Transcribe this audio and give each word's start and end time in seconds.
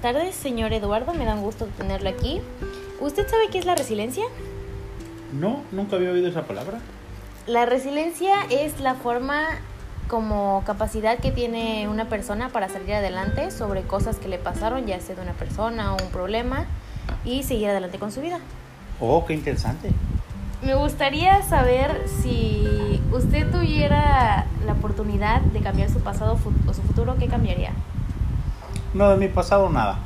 tardes, 0.00 0.34
señor 0.36 0.72
Eduardo. 0.72 1.12
Me 1.12 1.24
da 1.24 1.34
un 1.34 1.42
gusto 1.42 1.66
tenerlo 1.76 2.08
aquí. 2.08 2.40
¿Usted 3.00 3.28
sabe 3.28 3.48
qué 3.50 3.58
es 3.58 3.64
la 3.64 3.74
resiliencia? 3.74 4.24
No, 5.32 5.62
nunca 5.72 5.96
había 5.96 6.10
oído 6.10 6.28
esa 6.28 6.42
palabra. 6.42 6.78
La 7.46 7.66
resiliencia 7.66 8.34
es 8.48 8.80
la 8.80 8.94
forma 8.94 9.42
como 10.08 10.62
capacidad 10.64 11.18
que 11.18 11.32
tiene 11.32 11.88
una 11.88 12.08
persona 12.08 12.50
para 12.50 12.68
salir 12.68 12.94
adelante 12.94 13.50
sobre 13.50 13.82
cosas 13.82 14.16
que 14.18 14.28
le 14.28 14.38
pasaron, 14.38 14.86
ya 14.86 15.00
sea 15.00 15.16
de 15.16 15.22
una 15.22 15.32
persona 15.32 15.94
o 15.94 16.02
un 16.02 16.10
problema, 16.10 16.66
y 17.24 17.42
seguir 17.42 17.70
adelante 17.70 17.98
con 17.98 18.12
su 18.12 18.20
vida. 18.20 18.38
Oh, 19.00 19.24
qué 19.26 19.34
interesante. 19.34 19.90
Me 20.62 20.74
gustaría 20.74 21.42
saber 21.42 22.02
si 22.22 23.00
usted 23.12 23.50
tuviera 23.50 24.46
la 24.64 24.72
oportunidad 24.72 25.40
de 25.40 25.60
cambiar 25.60 25.90
su 25.90 26.00
pasado 26.00 26.38
o 26.66 26.74
su 26.74 26.82
futuro, 26.82 27.16
¿qué 27.18 27.26
cambiaría? 27.26 27.72
No, 28.92 29.08
de 29.10 29.16
mi 29.16 29.28
pasado 29.28 29.68
nada. 29.70 29.98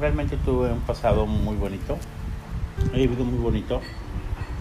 Realmente 0.00 0.36
tuve 0.36 0.72
un 0.72 0.80
pasado 0.80 1.26
muy 1.26 1.56
bonito. 1.56 1.96
He 2.92 2.98
vivido 2.98 3.24
muy 3.24 3.38
bonito. 3.38 3.80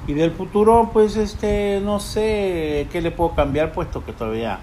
Y 0.05 0.13
del 0.13 0.31
futuro, 0.31 0.91
pues, 0.93 1.15
este, 1.17 1.81
no 1.83 1.99
sé 1.99 2.87
qué 2.91 3.01
le 3.01 3.11
puedo 3.11 3.35
cambiar, 3.35 3.73
puesto 3.73 4.05
que 4.05 4.13
todavía 4.13 4.59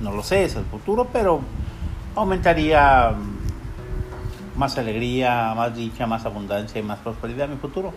no 0.00 0.12
lo 0.12 0.22
sé, 0.22 0.44
es 0.44 0.56
el 0.56 0.64
futuro, 0.64 1.08
pero 1.12 1.40
aumentaría 2.16 3.14
más 4.56 4.76
alegría, 4.78 5.54
más 5.54 5.76
dicha, 5.76 6.06
más 6.06 6.24
abundancia 6.24 6.80
y 6.80 6.82
más 6.82 6.98
prosperidad 6.98 7.44
en 7.44 7.52
mi 7.52 7.56
futuro. 7.58 7.92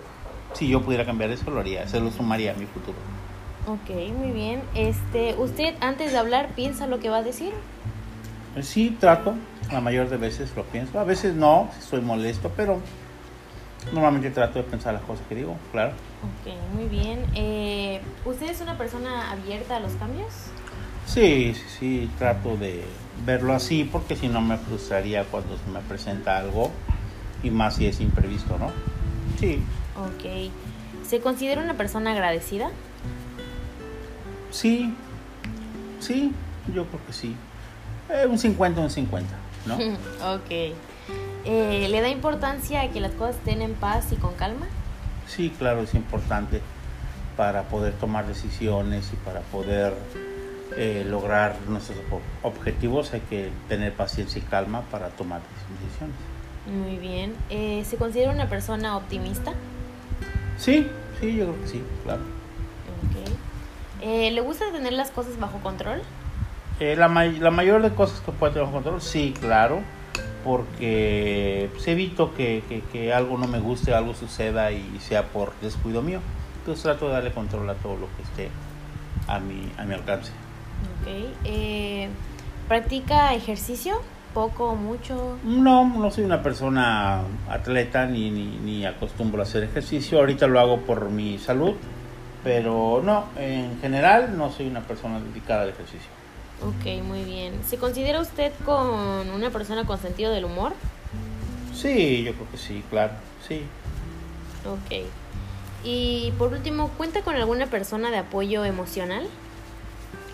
Si 0.54 0.68
yo 0.68 0.82
pudiera 0.82 1.06
cambiar 1.06 1.32
eso, 1.32 1.50
lo 1.50 1.62
haría, 1.62 1.88
se 1.88 2.00
lo 2.00 2.12
sumaría 2.12 2.52
a 2.52 2.56
mi 2.56 2.66
futuro. 2.66 2.98
Ok, 3.68 4.14
muy 4.16 4.32
bien. 4.32 4.62
Este, 4.76 5.36
¿Usted 5.38 5.76
antes 5.80 6.12
de 6.12 6.18
hablar 6.18 6.50
piensa 6.56 6.86
lo 6.86 7.00
que 7.00 7.10
va 7.10 7.18
a 7.18 7.24
decir? 7.24 7.54
Sí, 8.62 8.96
trato, 9.00 9.34
la 9.72 9.82
mayor 9.82 10.10
de 10.10 10.18
veces 10.18 10.54
lo 10.56 10.64
pienso. 10.64 11.00
A 11.00 11.04
veces 11.04 11.34
no, 11.34 11.70
soy 11.80 12.02
molesto, 12.02 12.52
pero 12.56 12.80
normalmente 13.92 14.30
trato 14.30 14.60
de 14.60 14.66
pensar 14.66 14.94
las 14.94 15.04
cosas 15.04 15.26
que 15.28 15.36
digo, 15.36 15.58
claro. 15.72 15.94
Ok, 16.22 16.54
muy 16.76 16.86
bien. 16.86 17.26
Eh, 17.36 18.02
¿Usted 18.26 18.52
es 18.52 18.62
una 18.62 18.78
persona 18.78 19.32
abierta 19.32 19.78
a 19.78 19.80
los 19.80 19.94
cambios? 19.94 20.32
Sí, 21.08 21.54
sí, 21.56 21.64
sí, 21.80 22.10
trato 22.18 22.56
de 22.56 22.84
verlo 23.26 23.54
así 23.54 23.84
porque 23.84 24.16
si 24.16 24.28
no 24.28 24.42
me 24.42 24.58
frustraría 24.58 25.26
cuando 25.26 25.58
se 25.58 25.70
me 25.70 25.80
presenta 25.82 26.38
algo 26.38 26.72
y 27.44 27.50
más 27.50 27.76
si 27.76 27.88
es 27.88 28.00
imprevisto, 28.00 28.58
¿no? 28.58 28.72
Sí. 29.40 29.62
Ok. 29.98 30.52
¿Se 31.06 31.20
considera 31.20 31.62
una 31.62 31.74
persona 31.74 32.12
agradecida? 32.12 32.72
Sí, 34.52 34.94
sí, 36.00 36.32
yo 36.74 36.86
creo 36.86 37.06
que 37.06 37.14
sí. 37.14 37.36
Eh, 38.10 38.28
un 38.28 38.38
50, 38.38 38.82
un 38.82 38.90
50, 38.90 39.34
¿no? 39.66 39.76
ok. 40.36 40.76
Eh, 41.46 41.88
¿Le 41.90 42.02
da 42.02 42.10
importancia 42.10 42.82
a 42.82 42.90
que 42.90 43.00
las 43.00 43.12
cosas 43.12 43.36
estén 43.38 43.62
en 43.62 43.74
paz 43.74 44.12
y 44.12 44.16
con 44.16 44.34
calma? 44.36 44.68
Sí, 45.28 45.54
claro, 45.58 45.82
es 45.82 45.94
importante 45.94 46.62
para 47.38 47.64
poder 47.64 47.94
tomar 47.94 48.28
decisiones 48.28 49.10
y 49.12 49.16
para 49.18 49.40
poder 49.42 49.94
eh, 50.78 51.04
lograr 51.08 51.56
nuestros 51.68 51.98
objetivos 52.44 53.14
hay 53.14 53.22
que 53.22 53.50
tener 53.68 53.94
paciencia 53.94 54.40
y 54.40 54.46
calma 54.46 54.82
para 54.92 55.10
tomar 55.10 55.42
decisiones. 55.80 56.16
Muy 56.68 56.98
bien. 56.98 57.36
¿Se 57.86 57.98
considera 57.98 58.32
una 58.32 58.48
persona 58.48 58.96
optimista? 58.96 59.54
Sí, 60.58 60.88
sí, 61.20 61.36
yo 61.36 61.46
creo 61.48 61.62
que 61.62 61.68
sí, 61.68 61.84
claro. 62.04 62.22
Okay. 64.00 64.32
¿Le 64.32 64.42
gusta 64.42 64.72
tener 64.72 64.94
las 64.94 65.12
cosas 65.12 65.38
bajo 65.40 65.60
control? 65.60 66.02
Eh, 66.80 66.96
la, 66.96 67.08
la 67.08 67.52
mayor 67.52 67.82
de 67.82 67.94
cosas 67.94 68.20
que 68.22 68.32
puede 68.32 68.54
tener 68.54 68.70
control, 68.70 69.02
sí, 69.02 69.34
claro, 69.40 69.82
porque 70.44 71.70
pues, 71.72 71.88
evito 71.88 72.34
que, 72.34 72.64
que, 72.92 73.14
algo 73.14 73.38
no 73.38 73.48
me 73.48 73.60
guste, 73.60 73.94
algo 73.94 74.14
suceda 74.14 74.72
y 74.72 74.98
sea 75.00 75.24
por 75.28 75.54
descuido 75.62 76.02
mío. 76.02 76.20
Entonces 76.60 76.84
trato 76.84 77.08
de 77.08 77.14
darle 77.14 77.32
control 77.32 77.70
a 77.70 77.76
todo 77.76 77.96
lo 77.98 78.08
que 78.16 78.24
esté 78.24 78.50
a 79.28 79.40
mi, 79.40 79.72
a 79.78 79.84
mi 79.84 79.94
alcance. 79.94 80.32
Eh, 81.46 82.10
¿Practica 82.68 83.34
ejercicio? 83.34 84.02
¿Poco 84.34 84.72
o 84.72 84.76
mucho? 84.76 85.38
No, 85.44 85.88
no 85.88 86.10
soy 86.10 86.24
una 86.24 86.42
persona 86.42 87.22
atleta 87.50 88.06
ni, 88.08 88.32
ni, 88.32 88.58
ni 88.58 88.86
acostumbro 88.86 89.42
a 89.42 89.44
hacer 89.44 89.64
ejercicio. 89.64 90.18
Ahorita 90.20 90.48
lo 90.48 90.60
hago 90.60 90.82
por 90.82 91.10
mi 91.10 91.38
salud, 91.38 91.74
pero 92.44 93.02
no, 93.04 93.26
en 93.38 93.80
general 93.80 94.36
no 94.38 94.50
soy 94.50 94.68
una 94.68 94.82
persona 94.82 95.20
dedicada 95.20 95.64
al 95.64 95.70
ejercicio. 95.70 96.10
Ok, 96.68 97.04
muy 97.04 97.24
bien. 97.24 97.60
¿Se 97.68 97.78
considera 97.78 98.22
usted 98.22 98.54
con 98.66 99.30
una 99.30 99.50
persona 99.50 99.86
con 99.86 100.00
sentido 100.00 100.32
del 100.32 100.46
humor? 100.46 100.74
Sí, 101.74 102.24
yo 102.24 102.34
creo 102.34 102.52
que 102.52 102.58
sí, 102.58 102.84
claro, 102.90 103.14
sí. 103.48 103.64
Ok. 104.66 105.06
Y 105.84 106.32
por 106.38 106.54
último, 106.54 106.90
¿cuenta 106.98 107.22
con 107.22 107.36
alguna 107.36 107.68
persona 107.68 108.12
de 108.12 108.18
apoyo 108.18 108.64
emocional? 108.64 109.28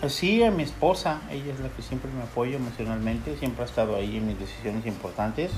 Sí, 0.08 0.42
a 0.44 0.50
mi 0.50 0.62
esposa, 0.62 1.20
ella 1.30 1.52
es 1.52 1.60
la 1.60 1.68
que 1.68 1.82
siempre 1.82 2.10
me 2.12 2.22
apoya 2.22 2.56
emocionalmente, 2.56 3.36
siempre 3.36 3.64
ha 3.64 3.66
estado 3.66 3.96
ahí 3.96 4.16
en 4.16 4.28
mis 4.28 4.38
decisiones 4.38 4.86
importantes 4.86 5.50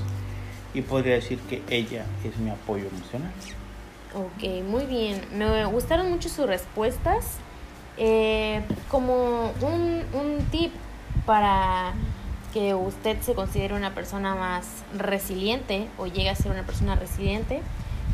y 0.73 0.81
podría 0.81 1.13
decir 1.13 1.39
que 1.41 1.61
ella 1.69 2.05
es 2.25 2.37
mi 2.37 2.49
apoyo 2.49 2.87
emocional. 2.87 3.31
Ok, 4.15 4.63
muy 4.63 4.85
bien. 4.85 5.21
Me 5.33 5.65
gustaron 5.65 6.09
mucho 6.09 6.29
sus 6.29 6.45
respuestas. 6.45 7.37
Eh, 7.97 8.61
como 8.89 9.51
un, 9.61 10.03
un 10.13 10.45
tip 10.51 10.71
para 11.25 11.93
que 12.53 12.75
usted 12.75 13.19
se 13.21 13.33
considere 13.33 13.73
una 13.73 13.93
persona 13.93 14.35
más 14.35 14.83
resiliente 14.97 15.87
o 15.97 16.05
llegue 16.05 16.29
a 16.29 16.35
ser 16.35 16.51
una 16.51 16.63
persona 16.63 16.95
resiliente 16.95 17.61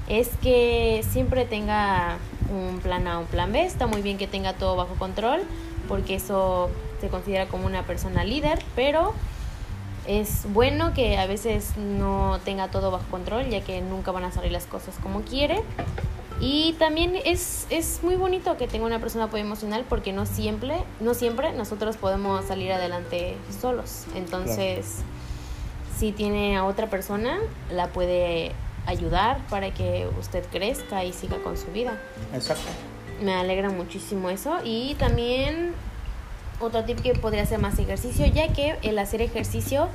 es 0.08 0.30
que 0.42 1.04
siempre 1.08 1.46
tenga 1.46 2.18
un 2.50 2.80
plan 2.80 3.08
A, 3.08 3.20
un 3.20 3.28
plan 3.28 3.52
B. 3.52 3.64
Está 3.64 3.86
muy 3.86 4.02
bien 4.02 4.18
que 4.18 4.28
tenga 4.28 4.54
todo 4.54 4.76
bajo 4.76 4.96
control 4.96 5.42
porque 5.88 6.16
eso 6.16 6.70
se 7.00 7.10
considera 7.10 7.48
como 7.48 7.66
una 7.66 7.84
persona 7.84 8.24
líder, 8.24 8.60
pero 8.76 9.14
es 10.08 10.52
bueno 10.52 10.94
que 10.94 11.18
a 11.18 11.28
veces 11.28 11.78
no 11.78 12.40
tenga 12.44 12.70
todo 12.70 12.90
bajo 12.92 13.06
control 13.12 13.50
ya 13.50 13.62
que 13.62 13.82
nunca 13.82 14.12
van 14.12 14.24
a 14.24 14.32
salir 14.32 14.52
las 14.52 14.66
cosas 14.66 14.96
como 15.04 15.22
quiere 15.22 15.62
y 16.42 16.74
también 16.80 17.16
es, 17.26 17.68
es 17.70 18.00
muy 18.02 18.16
bonito 18.16 18.56
que 18.58 18.68
tenga 18.68 18.86
una 18.86 19.00
persona 19.00 19.26
apoyo 19.26 19.44
emocional 19.44 19.86
porque 19.88 20.14
no 20.14 20.26
siempre, 20.26 20.76
no 21.00 21.14
siempre 21.14 21.52
nosotros 21.54 21.98
podemos 21.98 22.46
salir 22.46 22.72
adelante 22.72 23.36
solos. 23.60 24.06
Entonces, 24.16 25.00
si 25.98 26.12
tiene 26.12 26.58
a 26.58 26.66
otra 26.66 26.88
persona, 26.88 27.40
la 27.72 27.88
puede 27.88 28.54
ayudar 28.86 29.46
para 29.50 29.74
que 29.74 30.10
usted 30.20 30.46
crezca 30.50 31.04
y 31.04 31.14
siga 31.14 31.38
con 31.44 31.58
su 31.58 31.68
vida. 31.68 32.00
Exacto. 32.34 32.70
Me 33.22 33.34
alegra 33.34 33.70
muchísimo 33.70 34.30
eso. 34.30 34.58
Y 34.64 34.96
también 34.96 35.74
otro 36.60 36.84
tip 36.84 37.00
que 37.02 37.14
podría 37.14 37.44
hacer 37.44 37.60
más 37.60 37.78
ejercicio, 37.80 38.26
ya 38.26 38.52
que 38.54 38.78
el 38.82 39.00
hacer 39.00 39.22
ejercicio 39.22 39.90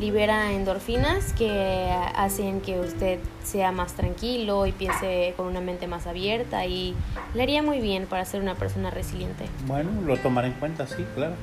libera 0.00 0.52
endorfinas 0.52 1.32
que 1.32 1.90
hacen 2.14 2.60
que 2.60 2.78
usted 2.80 3.18
sea 3.42 3.72
más 3.72 3.94
tranquilo 3.94 4.66
y 4.66 4.72
piense 4.72 5.34
con 5.36 5.46
una 5.46 5.60
mente 5.60 5.86
más 5.86 6.06
abierta 6.06 6.66
y 6.66 6.94
le 7.34 7.42
haría 7.42 7.62
muy 7.62 7.80
bien 7.80 8.06
para 8.06 8.24
ser 8.24 8.40
una 8.40 8.54
persona 8.54 8.90
resiliente. 8.90 9.46
Bueno, 9.66 9.90
lo 10.04 10.16
tomaré 10.18 10.48
en 10.48 10.54
cuenta, 10.54 10.86
sí, 10.86 11.04
claro. 11.14 11.34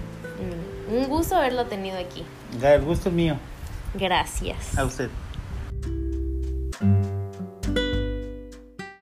Mm, 0.91 0.95
un 0.97 1.07
gusto 1.07 1.35
haberlo 1.35 1.65
tenido 1.65 1.97
aquí. 1.97 2.23
El 2.61 2.81
gusto 2.81 3.09
es 3.09 3.15
mío. 3.15 3.37
Gracias. 3.95 4.77
A 4.77 4.85
usted. 4.85 5.09